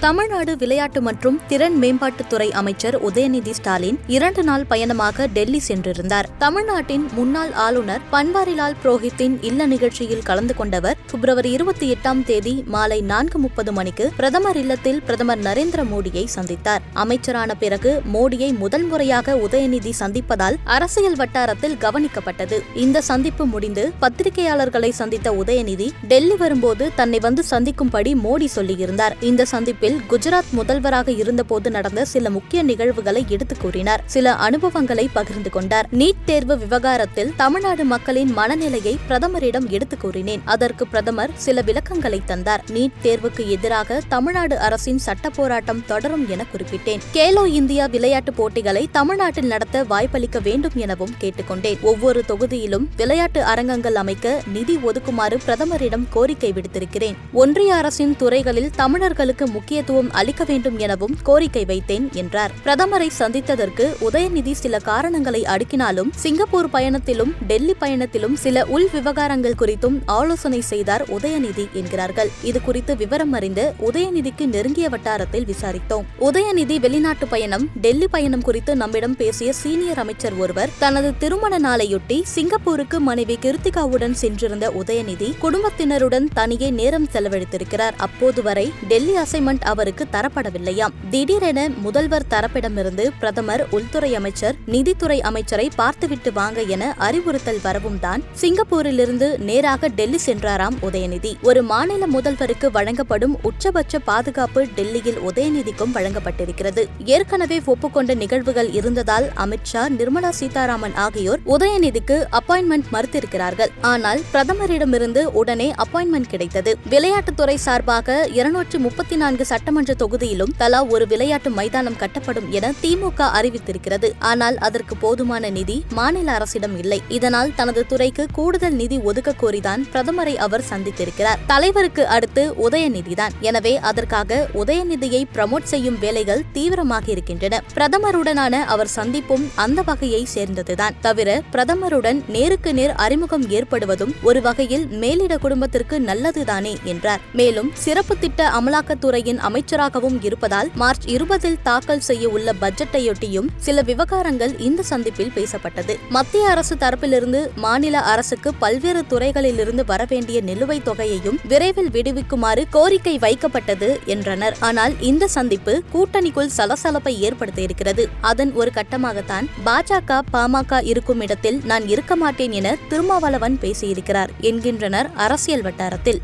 தமிழ்நாடு 0.00 0.56
விளையாட்டு 0.56 1.02
மற்றும் 1.02 1.40
திறன் 1.48 1.76
மேம்பாட்டுத்துறை 1.82 2.50
அமைச்சர் 2.50 2.96
உதயநிதி 3.08 3.50
ஸ்டாலின் 3.50 3.98
இரண்டு 4.06 4.42
நாள் 4.42 4.64
பயணமாக 4.64 5.26
டெல்லி 5.26 5.60
சென்றிருந்தார். 5.68 6.26
தமிழ்நாட்டின் 6.38 7.08
முன்னாள் 7.12 7.52
ஆளுநர் 7.52 8.00
பன்வாரிலால் 8.12 8.76
புரோஹித்தின் 8.84 9.38
இல்ல 9.40 9.66
நிகழ்ச்சியில் 9.66 10.22
கலந்து 10.22 10.54
கொண்டவர் 10.54 10.96
பிப்ரவரி 11.10 11.50
இருபத்தி 11.50 11.94
எட்டாம் 11.94 12.24
தேதி 12.24 12.64
மாலை 12.66 13.00
நான்கு 13.00 13.38
முப்பது 13.38 13.72
மணிக்கு 13.72 14.12
பிரதமர் 14.16 14.56
இல்லத்தில் 14.56 15.02
பிரதமர் 15.02 15.38
நரேந்திர 15.38 15.84
மோடியை 15.84 16.24
சந்தித்தார். 16.34 16.80
அமைச்சரான 16.92 17.54
பிறகு 17.54 18.02
மோடியை 18.12 18.58
முதல் 18.58 18.84
முறையாக 18.84 19.36
உதயநிதி 19.36 19.92
சந்திப்பதால் 20.00 20.58
அரசியல் 20.64 21.16
வட்டாரத்தில் 21.16 21.76
கவனிக்கப்பட்டது. 21.80 22.60
இந்த 22.74 23.00
சந்திப்பு 23.00 23.46
முடிந்து 23.46 23.92
பத்திரிகையாளர்களை 24.00 24.90
சந்தித்த 24.90 25.30
உதயநிதி 25.32 25.90
டெல்லி 26.08 26.36
வரும்போது 26.36 26.90
தன்னை 26.94 27.18
வந்து 27.18 27.44
சந்திக்கும்படி 27.44 28.14
மோடி 28.14 28.48
சொல்லியிருந்தார். 28.56 29.16
இந்த 29.20 29.44
சந்திப்பில் 29.44 29.86
குஜராத் 29.88 30.50
முதல்வராக 30.50 31.10
இருந்தபோது 31.10 31.70
நடந்த 31.70 32.04
சில 32.04 32.30
முக்கிய 32.30 32.62
நிகழ்வுகளை 32.62 33.24
எடுத்துக் 33.28 33.60
கூறினார். 33.60 34.02
சில 34.06 34.34
அனுபவங்களை 34.34 35.10
பகிர்ந்து 35.12 35.50
கொண்டார். 35.50 35.88
நீட் 35.92 36.12
தேர்வு 36.24 36.58
விவகாரத்தில் 36.58 37.32
தமிழ்நாடு 37.36 37.84
மக்களின் 37.84 38.32
மனநிலையை 38.32 38.98
பிரதமரிடம் 39.08 39.68
எடுத்துக் 39.68 40.00
கூறினேன். 40.00 40.42
அதற்கு 40.44 40.86
பிரதமர் 40.86 41.30
சில 41.34 41.60
விளக்கங்களை 41.60 42.22
தந்தார். 42.26 42.64
நீட் 42.72 42.92
தேர்வுக்கு 43.02 43.46
எதிராக 43.46 44.00
தமிழ்நாடு 44.08 44.58
அரசின் 44.58 44.98
சட்ட 44.98 45.30
போராட்டம் 45.30 45.82
தொடரும் 45.86 46.28
என 46.28 46.44
குறிப்பிட்டேன். 46.52 46.98
கேலோ 47.12 47.46
இந்தியா 47.46 47.86
விளையாட்டுப் 47.86 48.36
போட்டிகளை 48.36 48.88
தமிழ்நாட்டில் 48.92 49.46
நடத்த 49.46 49.84
வாய்ப்பளிக்க 49.90 50.42
வேண்டும் 50.42 50.72
எனவும் 50.74 51.14
கேட்டுக்கொண்டேன். 51.20 51.80
ஒவ்வொரு 51.82 52.24
தொகுதியிலும் 52.28 52.86
விளையாட்டு 52.96 53.44
அரங்கங்கள் 53.44 53.94
அமைக்க 53.94 54.42
நிதி 54.52 54.76
ஒதுக்குமாறு 54.76 55.38
பிரதமரிடம் 55.46 56.06
கோரிக்கை 56.10 56.52
விடுத்திருக்கிறேன். 56.52 57.14
ஒன்றிய 57.32 57.74
அரசின் 57.74 58.16
துறைகளில் 58.16 58.70
தமிழர்களுக்கு 58.76 59.46
முக்கிய 59.48 59.77
முக்கியத்துவம் 59.78 60.16
அளிக்க 60.20 60.44
வேண்டும் 60.44 60.78
எனவும் 60.78 61.16
கோரிக்கை 61.22 61.62
வைத்தேன் 61.64 62.06
என்றார். 62.12 62.52
பிரதமரை 62.64 63.08
சந்தித்ததற்கு 63.18 63.84
உதயநிதி 64.06 64.52
சில 64.52 64.78
காரணங்களை 64.78 65.42
அடுக்கினாலும் 65.42 66.10
சிங்கப்பூர் 66.14 66.68
பயணத்திலும் 66.72 67.32
டெல்லி 67.46 67.74
பயணத்திலும் 67.80 68.34
சில 68.34 68.64
உள் 68.64 68.88
விவகாரங்கள் 68.92 69.58
குறித்தும் 69.58 69.98
ஆலோசனை 70.06 70.60
செய்தார் 70.60 71.04
உதயநிதி 71.16 71.66
என்கிறார்கள். 71.72 72.30
இது 72.42 72.60
குறித்து 72.60 72.96
விவரம் 72.96 73.32
அறிந்து 73.32 73.72
உதயநிதிக்கு 73.90 74.46
நெருங்கிய 74.46 74.88
வட்டாரத்தில் 74.88 75.46
விசாரித்தோம். 75.52 76.08
உதயநிதி 76.20 76.78
வெளிநாட்டு 76.80 77.28
பயணம் 77.28 77.68
டெல்லி 77.80 78.08
பயணம் 78.08 78.42
குறித்து 78.42 78.76
நம்மிடம் 78.76 79.16
பேசிய 79.16 79.52
சீனியர் 79.52 79.98
அமைச்சர் 79.98 80.34
ஒருவர் 80.34 80.74
தனது 80.78 81.12
திருமண 81.18 81.60
நாளையொட்டி 81.68 82.18
சிங்கப்பூருக்கு 82.34 83.00
மனைவி 83.00 83.38
கிருத்திகாவுடன் 83.42 84.18
சென்றிருந்த 84.24 84.72
உதயநிதி 84.82 85.30
குடும்பத்தினருடன் 85.38 86.28
தனியே 86.34 86.70
நேரம் 86.70 87.08
செலவழித்திருக்கிறார். 87.12 87.96
அப்போது 87.96 88.42
வரை 88.42 88.72
டெல்லி 88.88 89.16
அசைன்மெண்ட் 89.16 89.66
அவருக்கு 89.72 90.06
தரப்படவில்லையாம் 90.12 90.96
திடீரென 91.10 91.68
முதல்வர் 91.86 92.28
தரப்பிடமிருந்து 92.30 93.04
பிரதமர் 93.20 93.64
உள்துறை 93.70 94.10
அமைச்சர் 94.14 94.56
நிதித்துறை 94.66 95.18
அமைச்சரை 95.30 95.68
பார்த்துவிட்டு 95.76 96.32
வாங்க 96.32 96.60
என 96.74 96.92
அறிவுறுத்தல் 96.98 97.62
வரவும் 97.62 98.00
தான் 98.00 98.22
சிங்கப்பூரிலிருந்து 98.40 99.28
நேராக 99.48 99.88
டெல்லி 99.88 100.18
சென்றாராம் 100.26 100.76
உதயநிதி. 100.88 101.32
ஒரு 101.42 101.60
மாநில 101.62 102.06
முதல்வருக்கு 102.06 102.68
வழங்கப்படும் 102.76 103.34
உச்சபட்ச 103.42 103.98
பாதுகாப்பு 104.10 104.60
டெல்லியில் 104.76 105.20
உதயநிதிக்கும் 105.28 105.94
வழங்கப்பட்டிருக்கிறது. 105.96 106.84
ஏற்கனவே 107.14 107.58
ஒப்புக்கொண்ட 107.72 108.14
நிகழ்வுகள் 108.14 108.70
இருந்ததால் 108.72 109.26
அமித்ஷா 109.44 109.82
நிர்மலா 109.98 110.30
சீதாராமன் 110.40 110.96
ஆகியோர் 111.04 111.42
உதயநிதிக்கு 111.46 112.16
அப்பாயின்மெண்ட் 112.38 112.88
மறுத்திருக்கிறார்கள். 112.92 113.72
ஆனால் 113.92 114.20
பிரதமரிடமிருந்து 114.32 115.24
உடனே 115.40 115.68
அப்பாயின்மெண்ட் 115.84 116.30
கிடைத்தது. 116.32 116.72
விளையாட்டுத்துறை 116.90 117.56
சார்பாக 117.66 118.18
இருநூற்று 118.38 118.78
முப்பத்தி 118.78 119.16
நான்கு 119.16 119.44
சட்டமன்ற 119.58 119.92
தொகுதியிலும் 120.00 120.52
தலா 120.58 120.80
ஒரு 120.94 121.04
விளையாட்டு 121.10 121.50
மைதானம் 121.58 121.96
கட்டப்படும் 122.00 122.48
என 122.56 122.66
திமுக 122.82 123.20
அறிவித்திருக்கிறது. 123.38 124.08
ஆனால் 124.30 124.56
அதற்கு 124.66 124.94
போதுமான 125.04 125.48
நிதி 125.56 125.76
மாநில 125.98 126.28
அரசிடம் 126.38 126.76
இல்லை. 126.82 126.98
இதனால் 127.16 127.54
தனது 127.58 127.82
துறைக்கு 127.92 128.24
கூடுதல் 128.36 128.76
நிதி 128.80 128.96
ஒதுக்க 129.10 129.30
கோரிதான் 129.40 129.82
பிரதமரை 129.92 130.34
அவர் 130.46 130.64
சந்தித்திருக்கிறார். 130.70 131.40
தலைவருக்கு 131.52 132.02
அடுத்து 132.16 132.42
உதயநிதிதான். 132.66 133.34
எனவே 133.48 133.72
அதற்காக 133.90 134.40
உதயநிதியை 134.62 135.22
பிரமோட் 135.34 135.68
செய்யும் 135.72 135.98
வேலைகள் 136.04 136.44
தீவிரமாக 136.56 137.10
இருக்கின்றன 137.14 137.60
பிரதமருடனான 137.76 138.60
அவர் 138.74 138.92
சந்திப்பும் 138.98 139.46
அந்த 139.64 139.82
வகையை 139.90 140.22
சேர்ந்ததுதான். 140.34 140.96
தவிர 141.08 141.28
பிரதமருடன் 141.56 142.20
நேருக்கு 142.36 142.72
நேர் 142.80 142.94
அறிமுகம் 143.06 143.48
ஏற்படுவதும் 143.58 144.14
ஒரு 144.30 144.42
வகையில் 144.48 144.86
மேலிட 145.04 145.36
குடும்பத்திற்கு 145.46 145.98
நல்லதுதானே 146.10 146.76
என்றார். 146.94 147.24
மேலும் 147.40 147.72
சிறப்பு 147.86 148.16
திட்ட 148.22 148.50
அமலாக்கத்துறையின் 148.60 149.42
அமைச்சராகவும் 149.48 150.18
இருப்பதால் 150.20 150.70
மார்ச் 150.74 151.06
இருபதில் 151.06 151.58
தாக்கல் 151.62 152.00
செய்ய 152.00 152.28
உள்ள 152.28 152.54
பட்ஜெட்டையொட்டியும் 152.60 153.48
சில 153.56 153.82
விவகாரங்கள் 153.82 154.58
இந்த 154.58 154.82
சந்திப்பில் 154.82 155.32
பேசப்பட்டது. 155.34 155.96
மத்திய 156.08 156.48
அரசு 156.48 156.74
தரப்பிலிருந்து 156.74 157.54
மாநில 157.54 158.00
அரசுக்கு 158.00 158.54
பல்வேறு 158.54 159.04
துறைகளிலிருந்து 159.10 159.84
வரவேண்டிய 159.86 160.40
நிலுவைத் 160.40 160.84
தொகையையும் 160.84 161.38
விரைவில் 161.48 161.90
விடுவிக்குமாறு 161.90 162.64
கோரிக்கை 162.70 163.18
வைக்கப்பட்டது 163.18 164.04
என்றனர். 164.04 164.56
ஆனால் 164.60 165.00
இந்த 165.00 165.28
சந்திப்பு 165.28 165.82
கூட்டணிக்குள் 165.94 166.50
சலசலப்பை 166.56 167.30
ஏற்படுத்தியிருக்கிறது. 167.30 168.06
அதன் 168.20 168.52
ஒரு 168.52 168.70
கட்டமாகத்தான் 168.74 169.46
பாஜக 169.66 170.20
பாமக 170.32 170.84
இருக்கும் 170.84 171.20
இடத்தில் 171.20 171.60
நான் 171.64 171.88
இருக்க 171.88 172.16
மாட்டேன் 172.16 172.52
என 172.52 172.76
திருமாவளவன் 172.88 173.58
பேசியிருக்கிறார் 173.60 174.28
என்கின்றனர் 174.40 175.10
அரசியல் 175.14 175.62
வட்டாரத்தில். 175.62 176.20